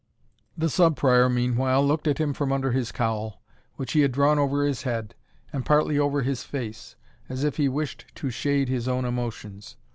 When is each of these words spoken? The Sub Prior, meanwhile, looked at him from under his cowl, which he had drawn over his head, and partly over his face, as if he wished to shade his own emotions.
The 0.57 0.67
Sub 0.71 0.95
Prior, 0.95 1.29
meanwhile, 1.29 1.85
looked 1.85 2.07
at 2.07 2.17
him 2.17 2.33
from 2.33 2.51
under 2.51 2.71
his 2.71 2.91
cowl, 2.91 3.39
which 3.75 3.91
he 3.91 3.99
had 3.99 4.11
drawn 4.11 4.39
over 4.39 4.65
his 4.65 4.81
head, 4.81 5.13
and 5.53 5.63
partly 5.63 5.99
over 5.99 6.23
his 6.23 6.43
face, 6.43 6.95
as 7.29 7.43
if 7.43 7.57
he 7.57 7.69
wished 7.69 8.05
to 8.15 8.31
shade 8.31 8.67
his 8.67 8.87
own 8.87 9.05
emotions. 9.05 9.77